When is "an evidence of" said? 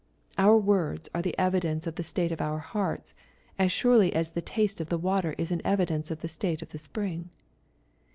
5.51-6.21